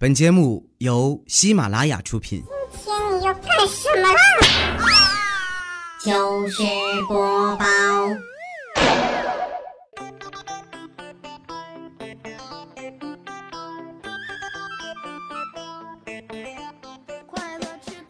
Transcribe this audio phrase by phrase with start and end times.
[0.00, 2.40] 本节目由喜马拉雅出品。
[2.70, 4.20] 今天你要干什么啦？
[5.98, 6.62] 糗事
[7.08, 7.66] 播报。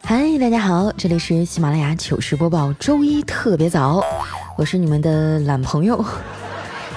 [0.03, 4.03] 嗨，大家好，这里是喜马拉雅糗事播报，周一特别早，
[4.55, 5.97] 我是你们的懒朋友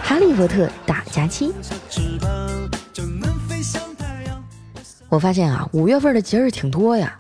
[0.03, 1.51] 哈利波特大假期。
[5.13, 7.15] 我发现啊，五月份的节日挺多呀。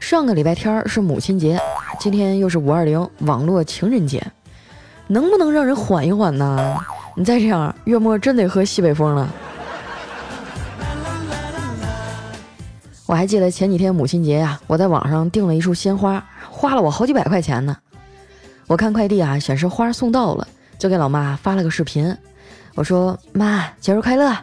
[0.00, 1.60] 上个礼拜天是母亲节，
[2.00, 4.26] 今天又是五二零网络情人节，
[5.08, 6.80] 能不能让人缓一缓呢？
[7.14, 9.28] 你再这样，月末真得喝西北风了。
[13.04, 17.76] 我还记得前几天母亲节呀，我在网上订了一束鲜花，花了我好几百块钱呢。
[18.68, 22.16] 我看快递啊，显示花送到了，就给老妈发了个视频，
[22.74, 24.34] 我说：“妈，节日快乐。”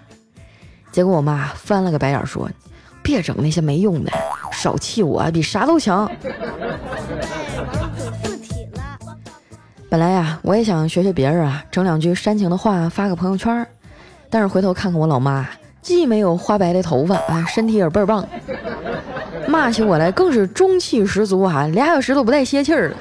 [0.93, 2.47] 结果我妈翻了个白眼说。
[3.11, 4.11] 别整那些没用的，
[4.53, 6.09] 少气我比啥都强。
[9.89, 13.67] 本来呀，我也想学学别人啊，整两句煽情的话发个朋友圈
[14.29, 15.45] 但是回头看看我老妈，
[15.81, 18.25] 既没有花白的头发啊，身体也倍儿棒，
[19.45, 22.95] 骂起我来更是中气十足啊，俩小时都不带歇气儿的。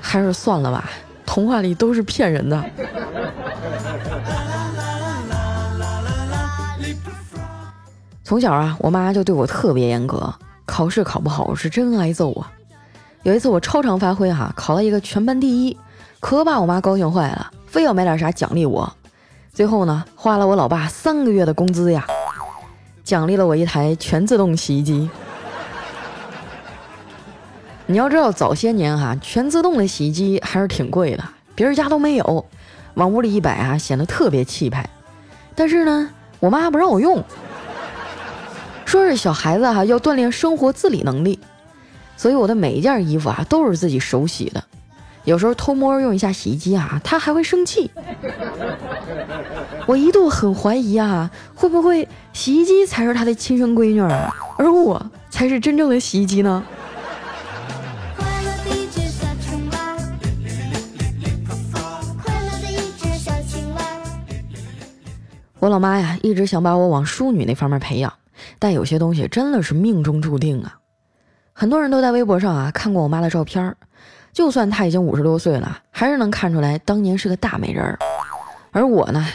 [0.00, 0.90] 还是算了吧，
[1.26, 2.64] 童话里都是骗人的。
[8.32, 10.32] 从小啊，我妈就对我特别严格，
[10.64, 12.50] 考试考不好是真挨揍啊。
[13.24, 15.76] 有一次我超常发挥哈，考了一个全班第一，
[16.18, 18.90] 可把我妈高兴坏了，非要买点啥奖励我。
[19.52, 22.06] 最后呢，花了我老爸三个月的工资呀，
[23.04, 25.10] 奖励了我一台全自动洗衣机。
[27.84, 32.46] 你要知道，早些年哈，全自动的洗衣机还是挺贵的，别人家都没有，
[32.94, 34.88] 往屋里一摆啊，显得特别气派。
[35.54, 36.08] 但是呢，
[36.40, 37.22] 我妈不让我用。
[38.92, 41.38] 说是小孩子哈要锻炼生活自理能力，
[42.14, 44.62] 所以我的每一件衣服啊都是自己手洗的。
[45.24, 47.90] 有时候偷摸用一下洗衣机啊，他还会生气。
[49.88, 56.62] 我一度很怀疑啊，会不会洗衣机才是他的亲生闺女啊，而我才是真正的洗衣机呢？
[65.60, 68.12] 我老妈呀，一直想把我往淑女那方面培养。
[68.58, 70.78] 但有些东西真的是命中注定啊！
[71.52, 73.74] 很多人都在微博上啊看过我妈的照片，
[74.32, 77.98] 就算她已经五十多岁了，还是能看出来当年是个大美人儿。
[78.70, 79.26] 而我呢，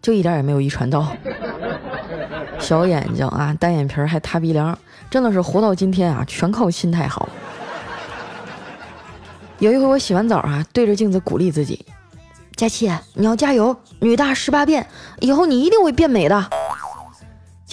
[0.00, 1.14] 就一点也没有遗传到，
[2.58, 4.76] 小眼睛啊，单眼皮儿还塌鼻梁，
[5.10, 7.28] 真的是活到今天啊，全靠心态好。
[9.58, 11.84] 有一回我洗完澡啊，对着镜子鼓励自己
[12.56, 14.86] ：“佳琪，你要加油，女大十八变，
[15.20, 16.48] 以后你一定会变美的。”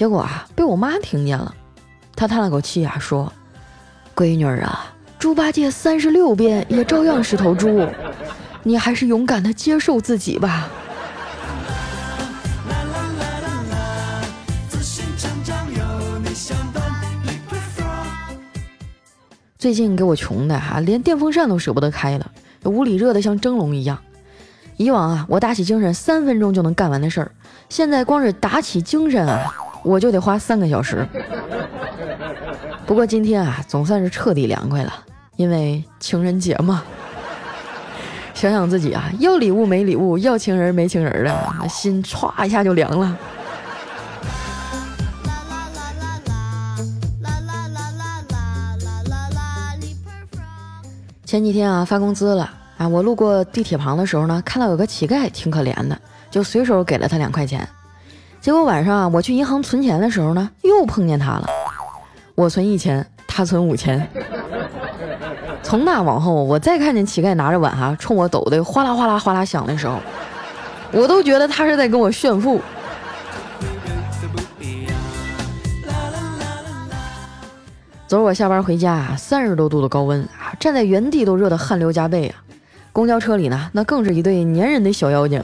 [0.04, 1.56] 结果啊，被我妈听见了，
[2.14, 3.32] 她叹了口气啊，说
[4.14, 7.88] ：“闺女儿啊，猪八戒三十六变也照样是头猪，
[8.64, 10.68] 你还是勇敢的接受自己吧。”
[19.58, 22.30] 最近给我穷的哈，连电风扇都舍不得开了，
[22.66, 23.98] 屋里热的像蒸笼一样。
[24.76, 27.32] 以往啊，我打起精神三分钟就能干完的事儿，
[27.70, 29.50] 现在光是打起精神啊。
[29.84, 31.08] 我就得花三个小时。
[32.86, 34.94] 不过今天啊，总算是彻底凉快了，
[35.36, 36.84] 因为情人节嘛。
[38.34, 43.18] 想想自己啊，要礼物没礼物，要情人没情人的，心歘一下就凉了。
[51.26, 55.98] 前几天啊，发工资了啊，我路过地铁旁的时候呢，看到有个乞丐挺可怜的，
[56.30, 57.66] 就随手给了他两块钱。
[58.44, 61.48] 结果晚上啊，我去银行存钱的时候呢，又碰见他了。
[62.36, 64.06] 我存一千，他存五千。
[65.62, 69.98] 从那往后，我再看见乞丐拿着碗哈，冲我抖的哗啦哗啦哗啦响的时候，
[70.92, 72.60] 我都觉得他是在跟我炫富。
[78.10, 82.36] 昨儿我下班回家啊，三十多度的高温啊，站在原地都热得汗流浃背啊。
[82.92, 85.42] 公交车里呢，那更是一对粘人的小妖精。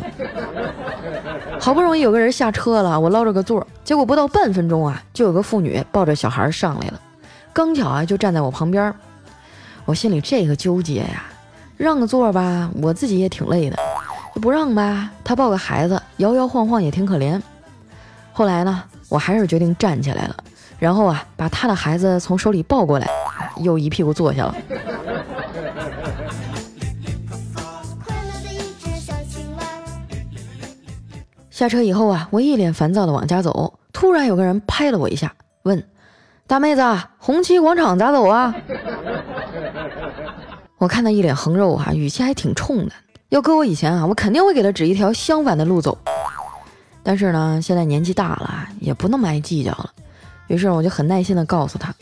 [1.70, 7.00] 好不容易有个人下车了，我捞着个座，结果不到半分钟啊，就有个妇女抱着小孩上来了，
[7.54, 8.92] 刚巧啊就站在我旁边，
[9.86, 11.26] 我心里这个纠结呀，
[11.78, 13.78] 让个座吧，我自己也挺累的，
[14.42, 17.40] 不让吧，他抱个孩子摇摇晃晃也挺可怜。
[18.34, 20.36] 后来呢，我还是决定站起来了，
[20.80, 23.08] 然后啊把他的孩子从手里抱过来，
[23.58, 24.56] 又一屁股坐下了。
[31.60, 33.74] 下车以后啊，我一脸烦躁的往家走。
[33.92, 35.34] 突然有个人拍了我一下，
[35.64, 35.84] 问
[36.48, 36.82] ：“大妹子，
[37.18, 38.56] 红旗广场咋走啊？”
[40.80, 42.94] 我看他一脸横肉啊，语气还挺冲的。
[43.28, 45.98] 要搁我以前啊，我肯定会给他指一条相反的路走。
[47.04, 49.90] 但是呢，现在年纪大了，也不那么爱计较了。
[50.48, 51.94] 于是我就很耐心的告诉他：“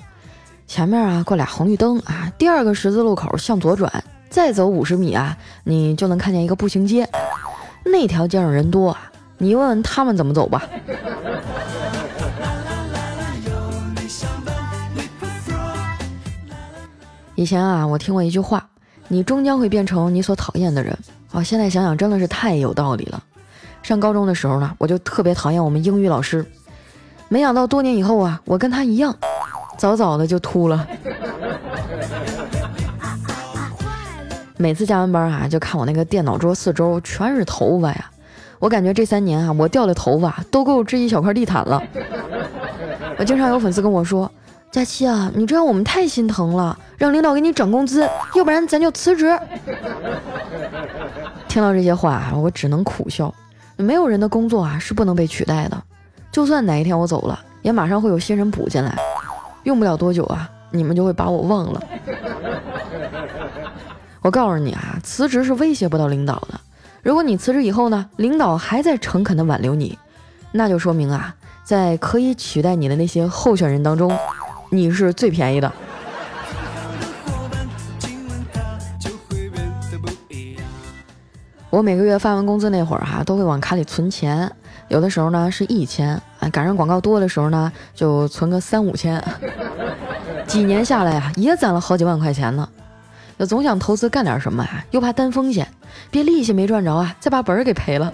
[0.67, 3.91] 前面啊，过俩红绿灯啊，第二个十字路口向左转，
[4.29, 7.09] 再走五十米啊，你就能看见一个步行街。
[7.83, 10.63] 那条街上人多啊，你问问他们怎么走吧。”
[17.35, 18.67] 以前啊，我听过一句话
[19.07, 20.97] ：“你终将会变成你所讨厌的人。”
[21.33, 23.21] 哦，现在想想真的是太有道理了。
[23.83, 26.43] 上高中的时候呢，我就特别讨厌我们英语老师。
[27.29, 29.15] 没想到多年以后啊，我跟他一样，
[29.77, 30.87] 早早的就秃了。
[34.57, 38.09] 每次加完班啊，就看我那个电脑桌四周全是头发呀。
[38.59, 41.81] 我感觉这三年啊，我掉的头发都够织一小块地毯了。
[43.17, 44.31] 我经常有粉丝跟我说。
[44.69, 49.39] 佳期啊，你这样我们太心疼了，让领导给你涨工资，要不然咱就辞职。
[51.47, 53.33] 听到这些话，我只能苦笑。
[53.77, 55.81] 没有人的工作啊是不能被取代的，
[56.31, 58.95] 就算哪一天我走了，也马上会有新人补进来，
[59.63, 61.81] 用不了多久啊，你们就会把我忘了。
[64.21, 66.59] 我告诉你啊，辞职是威胁不到领导的。
[67.07, 69.97] 如果你辞职以后呢，领导还在诚恳的挽留你，
[70.51, 71.33] 那就说明啊，
[71.63, 74.13] 在可以取代你的那些候选人当中。
[74.71, 75.71] 你是最便宜的。
[81.69, 84.51] 我每个月发完工资那会儿哈，都会往卡里存钱，
[84.89, 86.09] 有的时候呢是一千，
[86.41, 89.23] 啊，赶上广告多的时候呢，就存个三五千。
[90.45, 92.67] 几年下来啊，也攒了好几万块钱呢。
[93.45, 95.67] 总想投资干点什么啊，又怕担风险，
[96.09, 98.13] 别利息没赚着啊，再把本儿给赔了。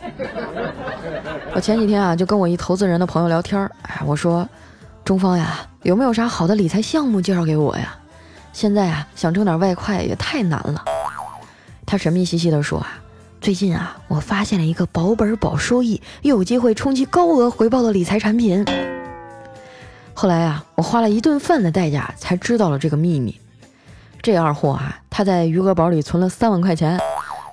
[1.56, 4.48] 我前几天啊，就跟我一投资人的朋友聊天儿，哎，我说。
[5.06, 7.94] 中方呀，有没有啥好的理财项目介绍给我呀？
[8.54, 10.86] 现在啊，想挣点外快也太难了。
[11.86, 12.88] 他神秘兮兮地说啊，
[13.42, 18.66] 最近啊，我发现了一个保本保收益又有机会冲击高额回报的理财产品。
[20.14, 23.38] 后来啊，我花了一顿饭的代价才知道了这个秘密。
[24.24, 26.98] 这二货啊，他在余额宝里存了三万块钱，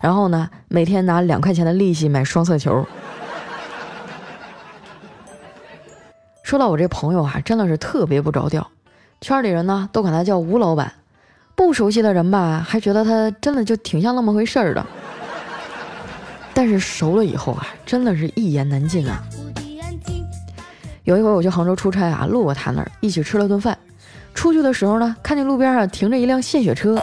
[0.00, 2.87] 然后呢，每天拿两块钱的利息买双色球。
[6.44, 8.64] 说到我这朋友啊，真的是特别不着调，
[9.20, 10.93] 圈里人呢都管他叫吴老板，
[11.56, 14.87] 不熟悉的人吧还觉得他真的就挺像那么回事儿的，
[16.55, 19.20] 但是熟了以后啊，真的是一言难尽啊。
[21.02, 23.76] 有一回我去杭州出差啊，路过他那儿，一起吃了顿饭，
[24.35, 26.99] 出去的时候呢，看见路边上停着一辆献血车，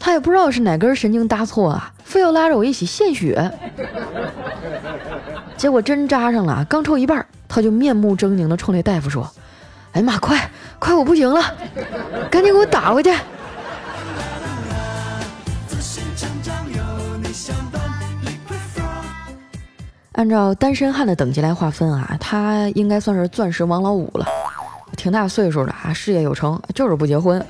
[0.00, 3.50] 他也不知道是哪根神经搭错啊，非要拉着我一起献血，
[5.56, 7.24] 结果针扎上了，刚抽一半。
[7.48, 9.30] 他就面目狰狞的冲那大夫说
[9.94, 10.50] ：“哎呀妈，快
[10.80, 11.40] 快，我不行了，
[12.28, 13.14] 赶紧给我打回去。”
[20.12, 24.26] 按照单身汉的等级来划分啊，他应该算是钻石王老五了，
[24.96, 27.44] 挺大岁数的啊，事业有成，就是不结婚，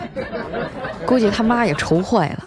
[1.06, 2.44] 估计他妈也愁坏了。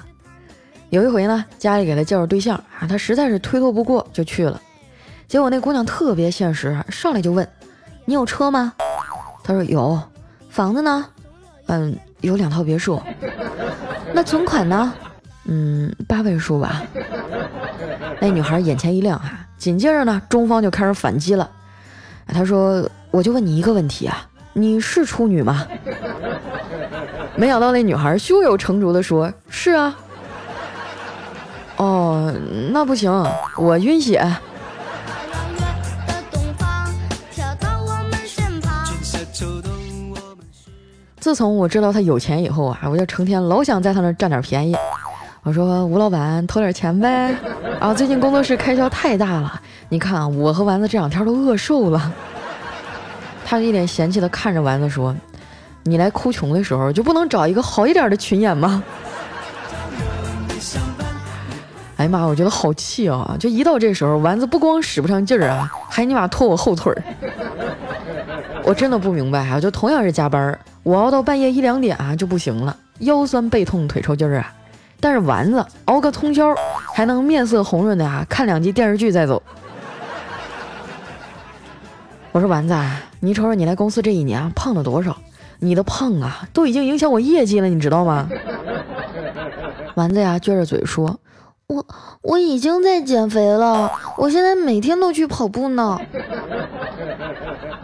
[0.90, 4.62] 有一回呢，家里给他介绍对象啊，他实在是推脱不过，就去了。
[5.28, 7.48] 结果那姑娘特别现实，上来就问
[8.06, 8.74] ：“你有车吗？”
[9.44, 10.00] 他说：“有。”
[10.50, 11.06] 房子呢？
[11.68, 13.02] 嗯，有两套别墅。
[14.14, 14.92] 那存款呢？
[15.46, 16.84] 嗯，八位数吧。
[18.20, 21.50] 那女孩眼前一亮啊，紧接着呢，中方就开始反击了。
[22.28, 24.28] 他说：“我就问你一个问题啊，
[24.62, 25.66] 你是处女吗？”
[27.36, 29.98] 没想到那女孩胸有成竹的说：“是啊。”
[31.78, 32.34] 哦，
[32.72, 33.12] 那不行，
[33.56, 34.22] 我晕血。
[41.20, 44.76] 自从我知道他有钱以后啊，我就成天老想在他那占点便宜。
[45.44, 47.34] 我说吴老板投点钱呗，
[47.80, 52.14] 啊，最近工作室开销太大了，你看我和丸子这两天都饿瘦了。
[53.50, 55.16] 他一脸嫌弃的看着丸子说
[55.82, 58.84] ：“你来哭穷的时候就不能找一个好一点的群演吗？”
[61.98, 63.36] 哎呀妈，我觉得好气啊！
[63.40, 67.04] 就一到这时候，丸子不光使不上劲儿啊，还尼玛拖我后腿儿。
[68.64, 69.60] 我真的不明白啊！
[69.60, 74.54] 就同样是加班，我熬到半夜一两点啊就不行了，腰酸背痛腿抽筋儿啊。
[75.00, 76.54] 但是丸子熬个通宵，
[76.94, 79.42] 还能面色红润的啊看两集电视剧再走。
[82.40, 82.74] 我说丸子，
[83.20, 85.18] 你瞅瞅你来公司这一年胖了多少？
[85.60, 88.30] 你的胖啊都已经影响我业绩了，你知道吗？
[89.96, 91.20] 丸子呀撅着嘴说。
[91.68, 91.86] 我
[92.22, 96.00] 我已经在减肥了，我现在每天都去跑步呢。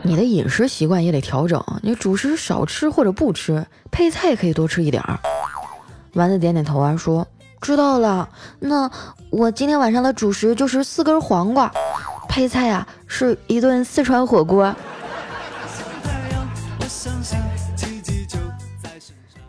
[0.04, 5.20] 你的饮食习惯也得调整，你主食少吃或者不吃，配菜可以多吃一点儿。
[6.14, 7.28] 丸子点点头啊，说
[7.60, 8.30] 知道了。
[8.60, 8.90] 那
[9.32, 11.70] 我今天晚上的主食就是四根黄瓜，
[12.28, 14.76] 配菜啊是一顿四川火锅。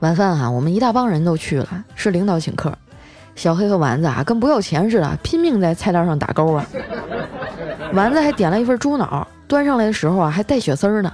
[0.01, 2.77] 晚饭啊，我们一大帮人都去了，是领导请客。
[3.35, 6.67] 小黑和丸子啊，跟不要钱似的，拼命在菜单上打勾啊。
[7.93, 11.13] 丸子还点了一份猪脑，端上来的时候啊，还带血丝儿呢。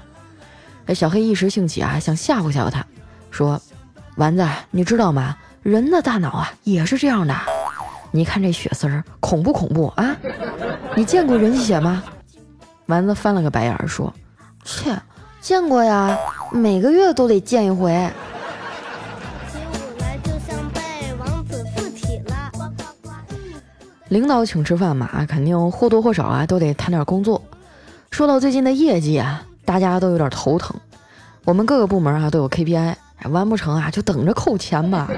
[0.87, 2.85] 哎，小黑一时兴起啊，想吓唬吓唬他，
[3.31, 3.61] 说
[4.17, 5.37] ：“丸子，你知道吗？
[5.63, 7.35] 人的大脑啊，也是这样的。
[8.11, 10.17] 你看这血丝儿，恐不恐怖啊？
[10.97, 12.03] 你见过人血吗？”
[12.87, 14.13] 丸子翻了个白眼说
[14.65, 14.95] ：“切，
[15.41, 16.19] 见过呀，
[16.51, 18.11] 每个月都得见一回。”
[24.09, 27.41] 领导请吃饭嘛，肯定或多或少啊都得谈点工作。
[28.11, 30.77] 说到最近的业绩啊，大家都有点头疼。
[31.45, 32.95] 我们各个部门啊都有 KPI，
[33.31, 35.09] 完不成啊就等着扣钱吧。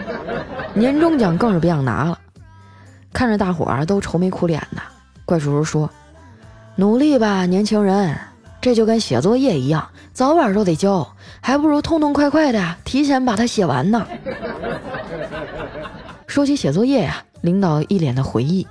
[0.75, 2.17] 年终奖更是别想拿了。
[3.13, 4.81] 看着大伙儿都愁眉苦脸的，
[5.25, 5.91] 怪叔叔说
[6.77, 8.17] ：“努力吧，年轻人，
[8.61, 14.07] 这就跟写作业一样，早晚都得交，还不如痛痛快快的提前把它写完呢。
[16.27, 18.67] ”说起写作业呀，领导一脸的回忆。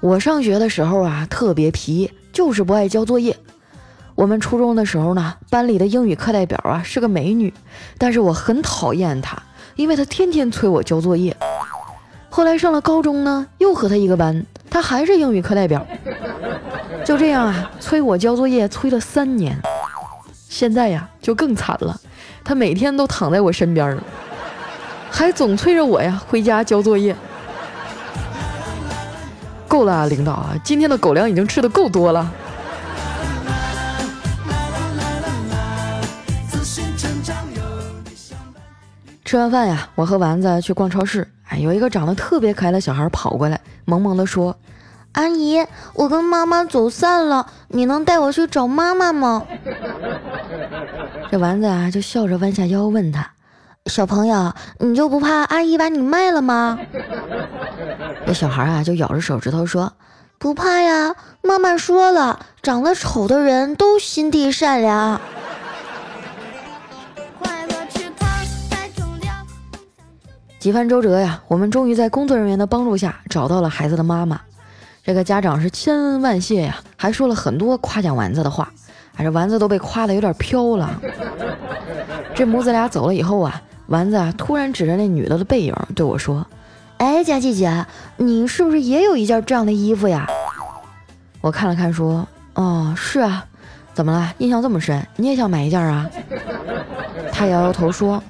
[0.00, 3.36] 我上学的时候啊，特别皮，就是不爱交作业。
[4.14, 7.52] 我们初中的时候呢，班里的英语课代表啊是个美女，
[7.98, 9.42] 但是我很讨厌她，
[9.76, 11.36] 因为她天天催我交作业。
[12.30, 15.86] 后来上了高中呢，又和她一个班，他还是英语课代表。
[17.04, 19.54] 就这样啊，催我交作业催了三年。
[20.48, 22.00] 现在呀，就更惨了，
[22.42, 23.98] 他每天都躺在我身边，
[25.10, 27.14] 还总催着我呀回家交作业。
[29.68, 30.54] 够了啊，领导啊！
[30.64, 32.32] 今天的狗粮已经吃的够多了。
[39.32, 41.26] 吃完饭呀，我和丸子去逛超市。
[41.48, 44.54] 哎，有一个长得特别可爱的小孩跑过来，萌萌的说
[45.12, 49.42] ：“阿姨，我跟妈妈走散了，你能带我去找妈妈吗？”
[51.32, 53.30] 这丸子啊，就笑着弯下腰问他。
[53.86, 56.78] 小朋友，你就不怕阿姨把你卖了吗？
[58.26, 59.94] 这小孩啊，就咬着手指头说
[60.36, 65.18] ：“不怕呀，妈妈说了，长得丑的人都心地善良。”
[70.62, 74.40] 几番周折呀，我们终于在工作人员的帮助下找到了孩子的妈妈。
[75.02, 78.72] 这个家长是千恩万谢呀，还说了很多夸奖丸子的话，
[79.16, 80.88] 哎，这丸子都被夸的有点飘了。
[82.32, 83.60] 这母子俩走了以后啊。
[83.88, 86.46] 丸子啊，突然指着那女的的背影对我说
[86.98, 87.84] ：“哎，佳琪姐，
[88.16, 90.28] 你是不是也有一件这样的衣服呀？”
[91.42, 93.44] 我看了看，说：“哦，是啊，
[93.94, 94.32] 怎么了？
[94.38, 96.08] 印象这么深，你也想买一件啊？”
[97.32, 98.22] 他摇摇头说：“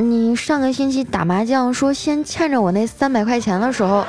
[0.00, 4.04] 你上个星期打麻将说先欠着我那三百块钱的时候，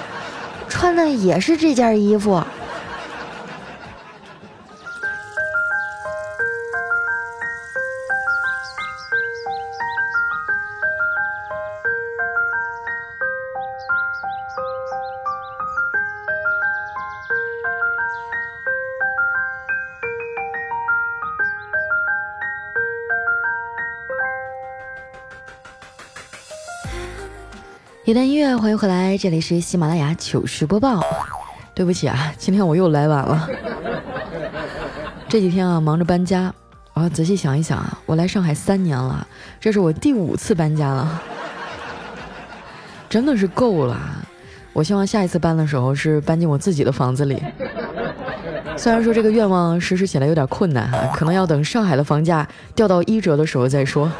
[0.69, 2.41] 穿的也是这件衣服。”
[28.03, 30.99] 一段音乐，欢迎回来，这里是喜马拉雅糗事播报。
[31.75, 33.47] 对不起啊，今天我又来晚了。
[35.29, 36.51] 这几天啊，忙着搬家。
[36.93, 39.25] 啊，仔细想一想啊，我来上海三年了，
[39.59, 41.21] 这是我第五次搬家了，
[43.07, 43.99] 真的是够了。
[44.73, 47.39] 我希望下一次搬的时候是搬进我自己的房子里。
[48.77, 54.11] 虽然说这个愿望实施起来有点困难哈，可能要等上海的房价掉到一折的时候再说。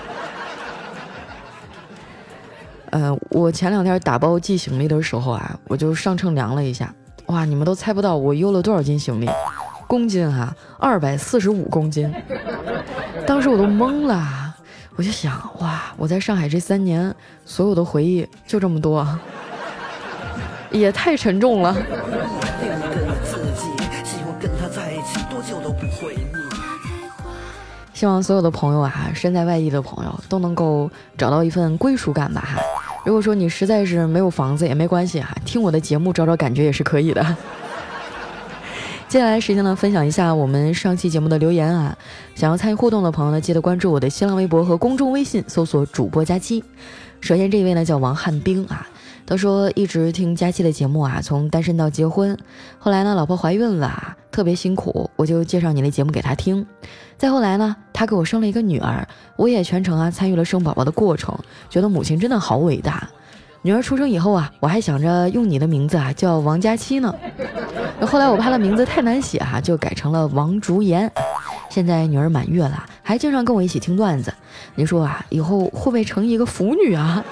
[2.93, 6.93] 嗯，我前两天打包寄行李的时候啊，我就上秤量了一下，
[7.25, 9.27] 哇，你们都猜不到我邮了多少斤行李，
[9.88, 12.13] 公斤哈，二百四十五公斤。
[13.25, 14.55] 当时我都懵了，
[14.95, 17.12] 我就想，哇，我在上海这三年
[17.43, 19.07] 所有的回忆就这么多，
[20.69, 21.75] 也太沉重了。
[27.91, 32.62] 希望所有的朋友啊，身在外地的朋友都能够找到一份归属感吧哈。
[33.03, 37.36] 如果说你实在是没有房子也没关系哈，听我的节目找找感觉也是可以的。
[39.10, 41.98] 接下来时间呢，分享一下我们上期节目的留言啊。
[42.36, 46.63] 想要参与互动的朋友呢，记得关注我的新浪微博和公众微信，搜索主播佳期。
[47.20, 48.88] 首先这一位呢叫王汉兵啊，
[49.31, 52.38] 他说一直听佳期的节目啊，从单身到结婚，
[52.77, 56.67] 后来呢，老婆怀孕了，特别辛苦，我就介绍你的节目给她听。
[57.17, 59.07] 再后来呢，她给我生了一个女儿，
[59.38, 61.33] 我也全程啊参与了生宝宝的过程，
[61.69, 63.07] 觉得母亲真的好伟大。
[63.61, 67.15] 女儿出生以后啊，我还想着用你的名字啊叫王佳期呢。
[68.01, 71.09] 后来我怕她名字太难写哈，就改成了王竹言。
[71.69, 74.33] 现在女儿满月了，还经常跟我一起听段子。
[74.75, 77.23] 你说啊，以后会不会成一个腐女啊？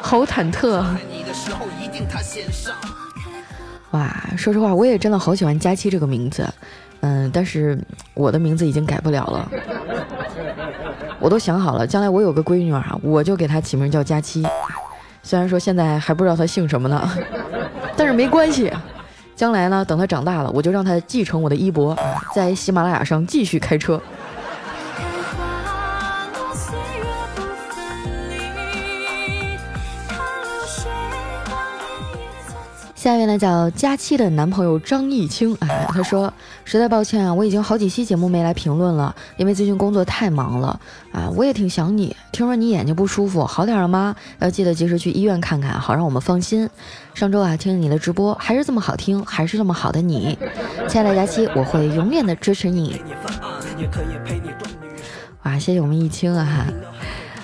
[0.00, 0.84] 好忐忑。
[3.90, 6.46] 哇，说实话，我也真的好喜欢佳期这个名字。
[7.00, 7.78] 嗯，但是
[8.14, 9.50] 我的名字已经改不了了。
[11.20, 14.46] 我都想好了，将来我有个闺女啊，我就给她起名叫佳期。
[15.22, 17.10] 虽然说现在还不知道她姓什么呢，
[17.96, 18.72] 但是没关系。
[19.36, 21.96] 将来呢，等她长大了，我就让她继承我的衣钵，
[22.34, 24.00] 在喜马拉雅上继续开车。
[33.08, 36.30] 下面呢叫佳期的男朋友张艺清，哎，他说
[36.66, 40.78] 实在抱歉啊，我已经好几期节目没来评论了，因为最近工作太忙了
[41.10, 42.14] 啊，我也挺想你。
[42.32, 44.14] 听说你眼睛不舒服，好点了吗？
[44.40, 46.68] 要记得及时去医院看看，好让我们放心。
[47.14, 50.38] 上周啊，听你的直播还是这么好听，还是这么好的你，
[50.86, 53.00] 亲爱的佳期，我会永远的支持你。
[55.44, 56.66] 哇，谢谢我们艺清啊。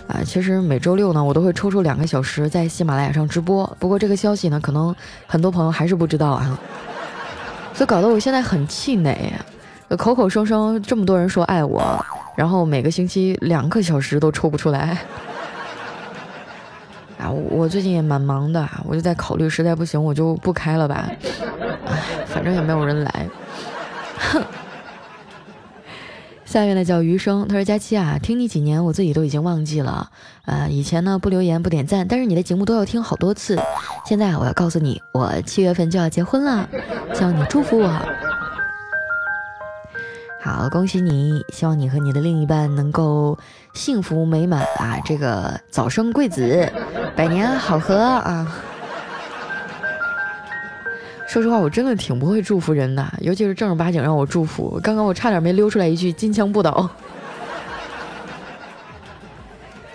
[0.07, 3.65] 啊，其实每周六呢，我都会抽出两个小时在喜马拉雅上直播。
[3.79, 4.95] 不过这个消息呢，可能
[5.27, 6.59] 很多朋友还是不知道啊，
[7.73, 9.33] 所以搞得我现在很气馁。
[9.97, 12.05] 口口声声这么多人说爱我，
[12.37, 14.99] 然后每个星期两个小时都抽不出来。
[17.19, 21.09] 啊，我最近也蛮忙的，我就在考虑，实在不行我就不开了吧。
[21.87, 23.29] 唉，反正也没有人来。
[24.19, 24.43] 哼。
[26.55, 30.09] 下面呢叫余生，他说：“佳期啊，听你几年，我自己都已经忘记了。
[30.45, 33.59] 呃，以前呢不留言不点赞，但是你的节目都要听好多次。
[34.07, 36.69] 现在我要告诉你，我七月份就要结婚了，
[37.13, 37.91] 希望你祝福我。
[40.41, 43.37] 好，恭喜你，希望你和你的另一半能够
[43.73, 46.73] 幸福美满啊，这个早生贵子，
[47.17, 48.47] 百年好合啊。”
[51.27, 54.79] 说实话，我真的挺不会祝福人的，尤其是正儿八经让我祝福。
[54.83, 56.89] 刚刚我差点没溜出来一句金枪不倒。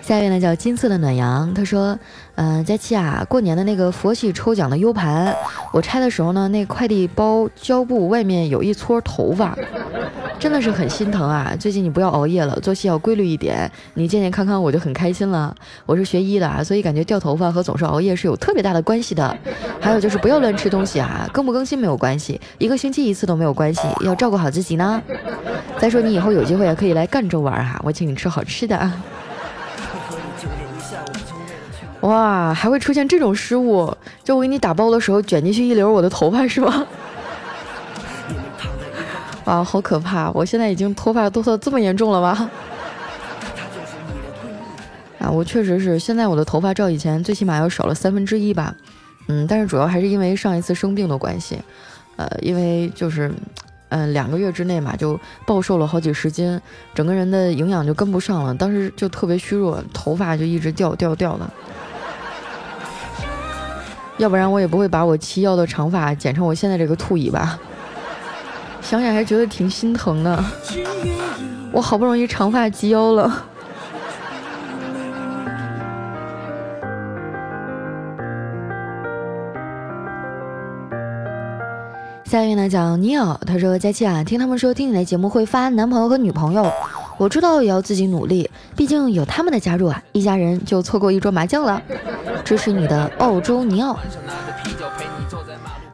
[0.02, 1.98] 下一位呢叫金色的暖阳，他说
[2.34, 5.34] ：“嗯，佳期啊，过年的那个佛系抽奖的 U 盘，
[5.72, 9.56] 我拆的时候呢，那快递包胶布外面有一撮头发。”
[10.40, 11.54] 真的是很心疼啊！
[11.60, 15.54] 最近你不要熬夜了，作息要规律一点，你健健康康我就很开心了。
[15.84, 19.36] 我是学医的啊，所以感觉掉头发和总是熬夜是有特别大的关系的。
[19.78, 25.02] 还有就是不要乱吃东西啊，更不更新没有关系，一个星期一次都没有关系，要照顾好自己呢。
[25.78, 28.96] 再说你以后有机会也可以来赣州玩哈，我请你吃好吃的啊。
[32.00, 33.94] 哇，还会出现这种失误？
[34.24, 36.86] 就我给你打包的时候卷进去一绺我的头发是吗？
[39.50, 40.30] 啊，好可怕！
[40.30, 42.48] 我现在已经脱发脱色这么严重了吗？
[45.18, 48.72] 啊，我确实是，现在我的头发照以前最起码要少了三分之一吧。
[49.26, 51.58] 嗯，但是主要还是因为上一次生病的关系，
[52.14, 53.28] 呃，因为就是，
[53.88, 56.60] 嗯，两个月之内嘛，就暴瘦了好几十斤，
[56.94, 61.50] 整个人的营养就跟不上了，当时就特别虚弱，头发就一直掉掉掉的。
[64.18, 67.58] 要不然我也不会把我齐腰的长发剪成我现在这个兔尾巴。
[68.82, 70.44] 想想还觉得挺心疼的，
[71.70, 73.44] 我好不容易长发及腰了。
[82.24, 86.72] 下一位呢叫尼奥，他说：“佳期啊，听他们说听你的节目会发男朋友和女朋友，
[87.16, 91.82] 我知道也要自己努力，毕竟有他们的加入啊，一家人就凑够一桌麻将了。
[92.44, 93.98] 支持你的澳洲尼奥。”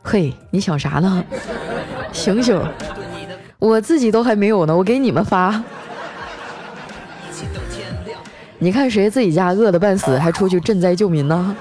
[0.04, 1.24] 嘿，你想啥呢？
[2.16, 2.58] 醒醒！
[3.58, 5.62] 我自己都还没有呢，我给你们发。
[8.58, 11.54] 你看谁自己家饿得半死，还出去赈灾救民呢？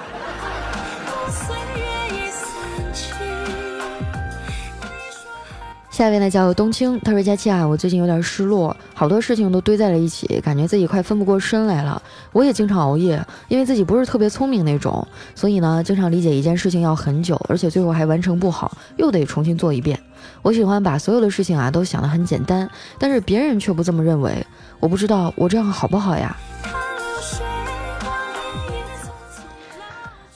[5.95, 12.01] 下一位呢叫冬青，他说：“佳期啊，我最近有点失落，好多事情都堆在了一起，感觉自己快分不过身来了。
[12.33, 19.97] 我也经常熬夜，因为自己不是特别聪明那种，所以呢，经常理解一件事情要很久，而且最后还完成不好，又得重新做一遍。
[20.41, 24.45] 我喜欢把所有的事情啊都想得很简单，但是别人却不这么认为。
[24.81, 26.35] 我不知道我这样好不好呀？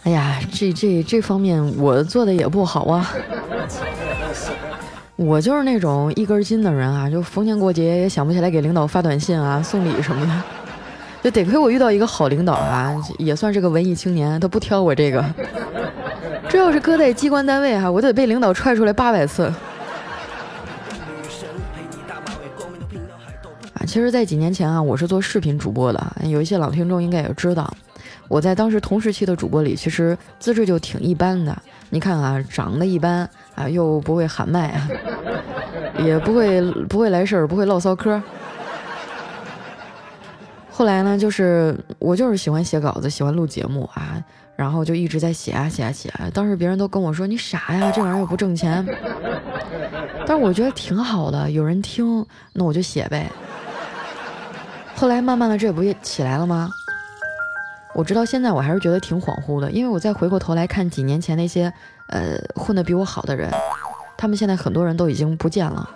[0.04, 3.12] 哎呀，这这这方面我做的也不好啊。”
[5.22, 10.32] 我就是那种一根筋的人啊，就逢年过节也想不起来给领导发短信啊、送礼什么的。
[11.22, 15.22] 就得亏我遇到一个好领导啊，也算是个文艺青年，他不挑我这个。
[16.48, 19.44] 这要是搁在机关单位哈，我得被领导踹出来八百次。
[23.74, 27.70] 啊，其实，在几年前啊，我是做视频主播的，有一些老听众应该也知道，
[28.30, 31.54] 我在当时同时期的主播里，其实资质就挺一般的。
[31.90, 33.30] 你看啊，长得一般
[33.60, 34.88] 啊，又不会喊麦啊，
[36.00, 38.22] 也不会不会来事儿，不会唠骚嗑。
[40.72, 44.24] 后来呢，就是我就是喜欢写稿子，喜欢录节目啊，
[44.56, 46.30] 然后就一直在写啊写啊写啊。
[46.34, 48.86] 当时别人都跟我说：“你傻呀，这玩意儿又不挣钱。”
[50.26, 53.30] 但是我觉得挺好的，有人听，那我就写呗。
[54.96, 56.70] 后来慢慢的，这不也起来了吗？
[57.94, 61.74] 我直到现在我还是觉得挺恍惚的，因为我再回过头来看几年前那些
[62.10, 63.52] 呃混得比我好的人，
[64.18, 65.90] 他们现在很多人都已经不见了。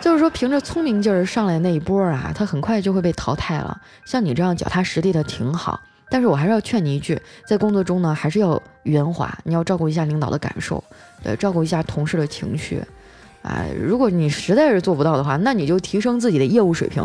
[0.00, 3.80] 就是说，凭着聪明劲儿上来那一波啊，他很快就会被淘汰了。
[4.04, 10.82] 像你这样脚踏实地的挺好，但是我还是要劝你一句，在工作中呢，还是要圆滑，你要照顾一下领导的感受，
[11.24, 12.80] 呃，照顾一下同事的情绪，
[13.42, 17.04] 啊，如果你实在是做不到的话，那你就提升自己的业务水平，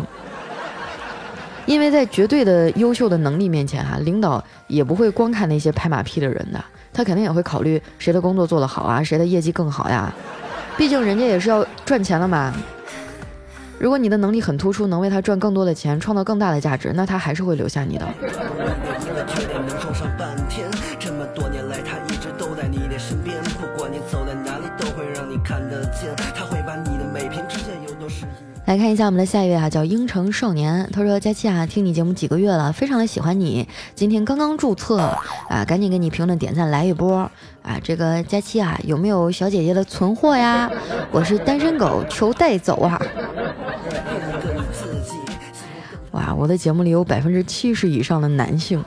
[1.66, 10.13] 因为在绝对的优秀的能力面前哈，领导也不会光看那些拍马屁的人的，他肯定也会考虑谁的工作做得好啊，谁的业绩更好呀，
[10.77, 12.53] 毕竟人家也是要赚钱的嘛。
[13.79, 18.08] 如果你的能力很突出，能为他赚更多的钱，创造更大的价值，那他还是会留下你的。
[28.74, 30.90] 来看一下我们的下一位啊，叫英城少年。
[30.92, 33.68] 他说：“佳期啊，听你节目几个月了，非常的喜欢你。
[33.94, 34.98] 今天刚刚注册
[35.48, 37.18] 啊，赶紧给你评论点赞来一波
[37.62, 37.78] 啊！
[37.84, 40.72] 这个佳期啊，有没有小姐姐的存货呀？
[41.12, 43.00] 我是单身狗，求带走啊！
[46.10, 48.84] 哇，我的节目里有百分之七十以上的男性，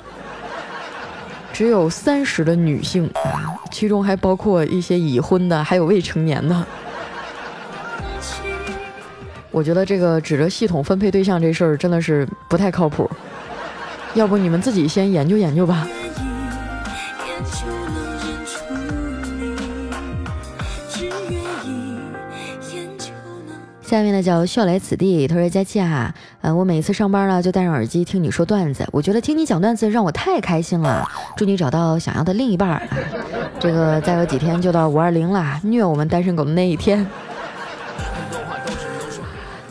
[1.53, 6.67] 只有三十的女性啊，其中还包括一些已婚的，还有未成年的。”
[9.57, 13.11] 我觉得这个指着系统分配对象这事儿真的是不太靠谱，
[14.13, 15.89] 要不你们自己先研究研究吧。
[23.81, 32.83] 下面呢叫笑来此地，他说佳期啊，呃，我每次上班呢就戴上耳机听你说段子，我觉得听你讲段子让我太开心了，祝你找到想要的另一半儿。
[33.59, 37.07] 这个再有几天就到五二零了，虐我们单身狗的那一天。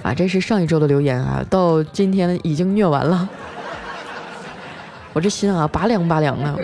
[0.06, 3.28] 啊，这是上一周的留言啊，到今天已经虐完了，
[5.14, 6.60] 我这心啊拔凉拔凉的。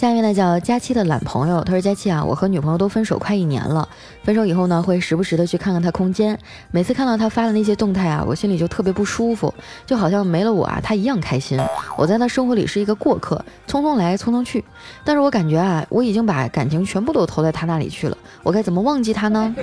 [0.00, 3.86] 下面呢叫佳期的懒朋友，他说佳期啊，我和女朋友都分手快一年了，
[4.24, 6.38] 分手以后呢会时不时的去看看她空间，
[6.70, 9.52] 每次看到她发的那些动态啊，我心里就特别不舒服，
[9.84, 11.60] 就好像没了我啊，她一样开心，
[11.98, 14.64] 我在她生活里是一个过客，匆匆来匆匆去，
[15.04, 19.54] 但是我感觉啊，我已经把感情全部都投在她那里去了，我该怎么忘记她呢？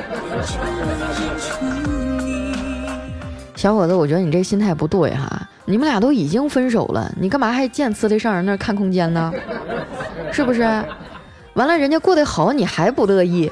[3.55, 9.33] 小伙子，我觉得你这心态不对哈，你们俩都已经分手了，你干嘛还见次的上人那看空间呢？
[10.37, 10.61] 是不是？
[11.55, 13.51] 完了，人家过得好，你还不乐意？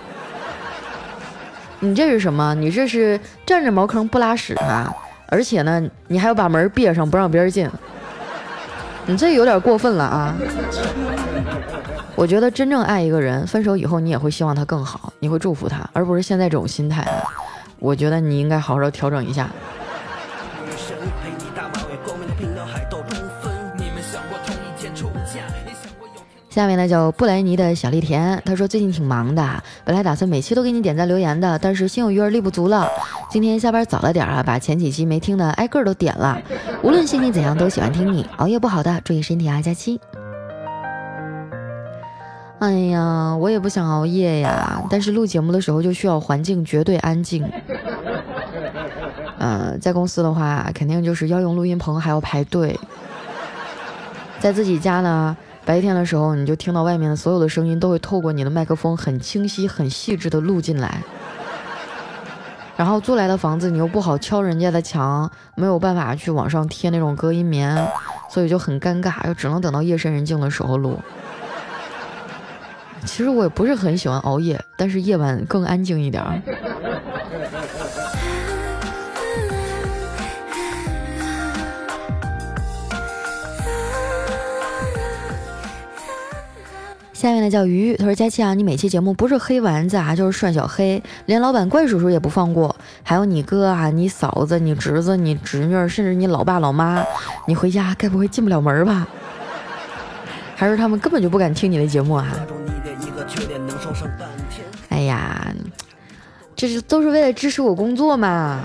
[1.80, 2.54] 你这是什么？
[2.54, 4.94] 你这是占着茅坑不拉屎啊！
[5.26, 7.68] 而且呢，你还要把门别上，不让别人进。
[9.08, 10.36] 你这有点过分了啊！
[12.14, 17.04] 我觉得真正爱一个人，分手以后你也会希望他更好，你会祝福他，而不是现在这种心态。
[17.80, 19.50] 我觉得你应该好好调整一下。
[26.56, 32.90] 下面呢叫布莱尼的小丽田，他说最近挺忙的，本来打算每期都给你点赞留言的，但是心有余而力不足了。
[33.30, 36.42] 今天下班早了点啊，把前几期没听的挨个都点了。
[36.82, 38.26] 无论心情怎样，都喜欢听你。
[38.38, 40.00] 熬夜不好的，注意身体啊，佳期。
[42.60, 47.46] 哎呀，我也不想熬夜呀，但是录节目的时候就需要环境绝对安静。
[49.40, 52.80] 嗯，在公司的话，肯定就是要用录音棚，还要排队。
[54.40, 55.36] 在自己家呢。
[55.66, 61.02] 白天的时候，你就听到外面的所有的声音都会透过你的麦克风很清晰、很细致的录进来。
[62.78, 67.76] 然后租来的房子，你又不好敲人家的墙，没有办法去往上贴那种隔音棉，
[68.30, 71.00] 所以就很尴尬，又只能等到夜深人静的时候录。
[73.06, 76.24] 其实我也不是很喜欢熬夜，但是夜晚更安静一点。
[87.26, 97.04] 下面的叫鱼，他说佳期啊，你每期节目不是黑丸子啊，就是涮小黑，连老板怪叔叔也不放过，还有你哥啊、你嫂子、你侄子、你侄女，甚至你老爸老妈，
[97.48, 99.08] 你回家该不会进不了门吧？
[100.56, 102.28] 还是他们根本就不敢听你的节目啊？
[104.90, 105.52] 哎呀，
[106.56, 108.62] 这是都是为了支持我工作嘛。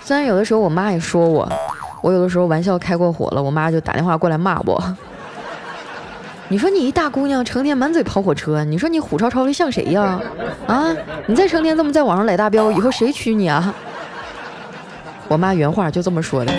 [0.00, 1.46] 虽然有的时候我妈也说我，
[2.00, 4.82] 我有的时候玩笑开过火了，我妈就打电话过来骂我。
[6.48, 10.20] 你说你一大姑娘，成天满嘴跑火车，你说你虎超超的像谁呀？
[10.68, 10.94] 啊，
[11.26, 13.74] 你再成天这么在网上来大标，以后谁娶你啊？
[15.26, 16.52] 我妈原话就这么说的。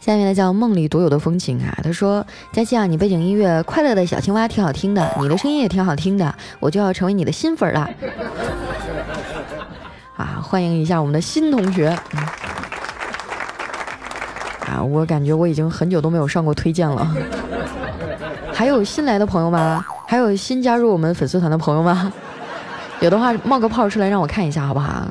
[0.00, 7.88] 下面呢叫梦里独有的风情啊，他说佳琪啊，你背景音乐快乐的小青蛙挺好听的，你的声音也挺好听的，我就要成为你的新粉了。
[10.22, 11.88] 啊，欢迎一下我们的新同学。
[14.68, 17.12] 啊，我感觉我已经很久都没有上过推荐了。
[18.54, 19.84] 还有新来的朋友吗？
[20.06, 22.12] 还有新加入我们粉丝团的朋友吗？
[23.00, 25.08] 有的话冒个泡出来让我看一下好不好？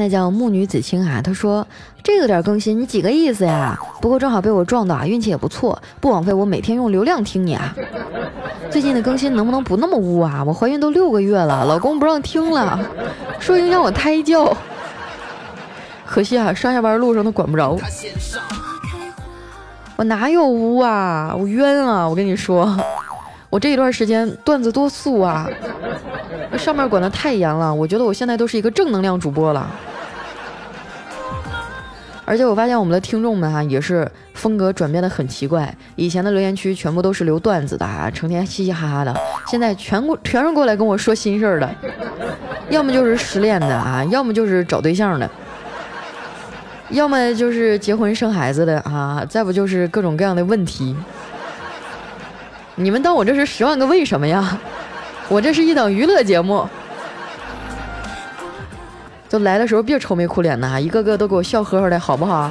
[0.00, 1.66] 下边的叫木女子清啊，她说
[2.02, 3.78] 这个点更新你几个意思呀？
[4.00, 7.74] 不过正好被我撞到啊，运气也不错，不枉费我每天用流量听你啊。
[8.70, 10.42] 最近的更新能不能不那么污啊？
[10.46, 12.80] 我怀孕都六个月了，老公不让听了，
[13.38, 14.56] 说影响我胎教。
[16.06, 17.76] 可惜啊，上下班路上都管不着。
[19.96, 21.34] 我哪有污啊？
[21.38, 22.08] 我冤啊！
[22.08, 22.74] 我跟你说，
[23.50, 25.46] 我这一段时间段子多素啊。
[26.56, 29.70] 上面管的太严了，我觉得我现在都是一个正能量主播了。
[32.30, 39.12] 而且我发现我们的听众们哈也是风格转变的很奇怪，以前的留言区全部都是留段子的啊，成天嘻嘻哈哈的，
[39.48, 41.68] 现在全过全是过来跟我说心事儿的，
[42.70, 45.28] 要么就是失恋的啊，要么就是找对象的，
[46.90, 50.94] 要么就是结婚生孩子的啊，再不就是各种各样的问题。
[52.76, 54.56] 你们当我这是十万个为什么呀？
[55.28, 56.64] 我这是一档娱乐节目，
[59.30, 62.50] 就来的时候别愁眉苦脸的，一个个都给我笑呵呵的，好不好？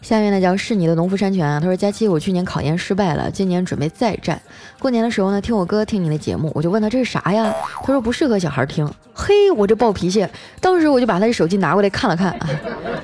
[0.00, 4.40] 下面呢叫是你的农夫山泉啊，他说佳期，我去年考研失败了，今年准备再战。
[4.78, 7.54] 过年的时候呢，听我哥听你的节目，我就问他这是啥呀？
[7.82, 8.90] 他说不适合小孩听。
[9.12, 10.26] 嘿，我这暴脾气，
[10.62, 12.34] 当时我就把他的手机拿过来看了看，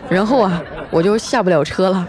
[0.09, 2.09] 然后啊，我就下不了车了。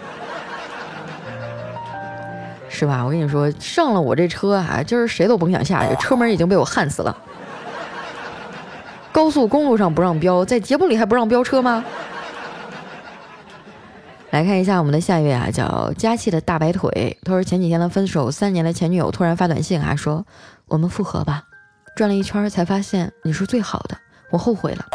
[2.76, 3.02] 是吧？
[3.06, 7.18] 我跟你说，上了我这车啊，今儿谁都甭想下去，车门已经被我焊死了。
[9.14, 11.86] 高速公路上不让飙，在节目里还不让飙车吗？
[14.32, 17.18] 来看一下我们的下一位啊，叫佳琪的大白腿。
[17.24, 20.26] 他说前几天的分手三年的前女友突然发短信啊，说
[20.68, 21.44] 我们复合吧。
[21.96, 23.98] 转了一圈才发现你是最好的，
[24.32, 24.86] 我后悔了。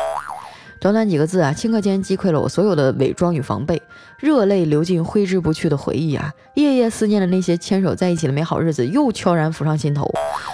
[0.81, 3.83] 短短几个字啊，顷刻间击溃了我所有的伪装与防备，
[4.19, 6.33] 热泪流进挥之不去的回忆啊！
[6.55, 10.11] 夜夜思念的那些牵手在一起的美好日子又悄然浮上心头，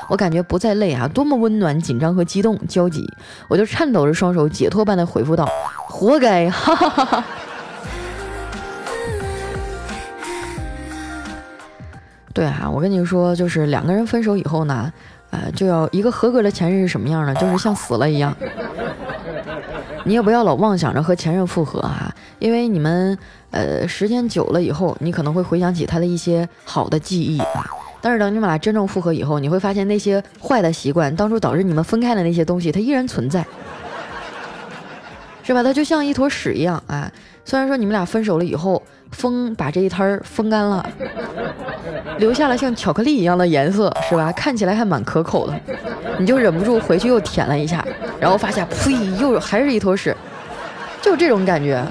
[0.09, 3.09] 我感觉不再累啊，多么温暖、紧张和激动、焦急！
[3.47, 5.49] 我就颤抖着双手，解脱般的回复道
[5.89, 7.25] ：“活该！”哈哈哈哈。
[12.35, 14.93] 对啊，我跟你说，就是两个人分手以后呢，
[15.31, 17.33] 呃，就要一个合格的前任是什么样的？
[17.37, 18.37] 就是像死了一样。
[20.07, 23.19] 你也不要老妄想着和前任复合啊，因为你们
[23.51, 27.43] 呃时间久了以后，你可能会回想起他的一些好的记忆。
[28.01, 33.45] 但是等你们俩真正复合以后，你会发现那些坏的习惯，当初导致你们分开的那些东西，它依然存在，
[35.47, 35.63] 是吧？
[35.63, 37.11] 它就像一坨屎一样啊。
[37.45, 38.83] 虽然说你们俩分手了以后，
[39.13, 40.85] 风把这一摊儿风干了，
[42.19, 44.33] 留下了像巧克力一样的颜色，是吧？
[44.33, 45.55] 看起来还蛮可口的，
[46.19, 47.87] 你就忍不住回去又舔了一下。
[48.19, 50.17] 然后发现，呸，又还是一坨屎，
[51.01, 51.87] 就这种感觉。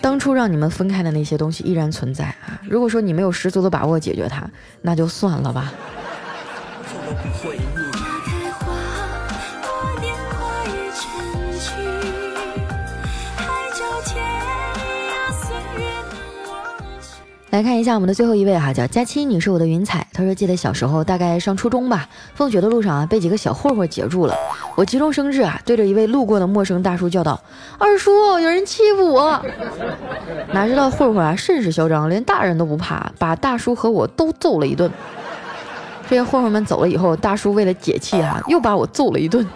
[0.00, 2.56] 当初让你们分开的那些东西依然存在啊！
[2.62, 4.48] 如果说你没有十足的把握解决它，
[4.80, 5.70] 那就算了吧。
[17.50, 20.06] 来看一下我们的最后一位哈，叫佳期，你是我的云彩。
[20.12, 24.34] 他说记得小时候大概上初中吧，放学的路上啊，被几个小混混截住了。
[24.76, 27.40] 我急中生智啊，对着一位路过的陌生大叔叫道
[27.78, 29.42] ：“二叔，有人欺负我！”
[30.52, 34.90] 哪知道混混啊甚是嚣张，连大人都不怕，把大叔和我都揍了一顿。
[36.10, 39.46] 这些混混们走了以后，大叔为了解气啊，又把我揍了一顿。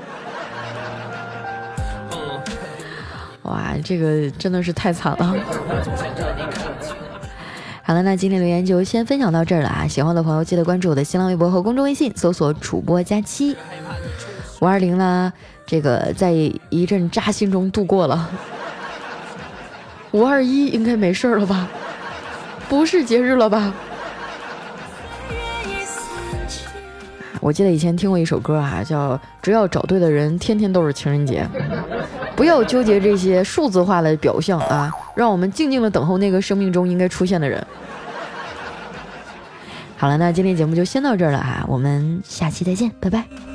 [3.42, 5.34] 哇，这个真的是太惨了。
[7.92, 9.86] 好了，那今天留言就先分享到这儿了啊！
[9.86, 13.54] 喜欢的朋友记得关注我的新浪微博和公众微信，搜索主播佳期
[14.60, 15.30] 五二零啦。
[15.66, 16.32] 这个在
[16.70, 18.30] 一阵扎心中度过了。
[20.12, 21.68] 五二一应该没事了吧？
[22.66, 23.74] 不是节日了吧？
[27.40, 31.46] 我记得以前听过一首歌啊，叫《只要找对的人，天天都是情人节》。
[32.34, 37.64] 不要纠结这些数字化的表象啊，让我们静静的等候那个生命中应该出现的人。
[39.96, 43.51] 好了，那今天节目就先到这儿了哈，我们下期再见，拜拜。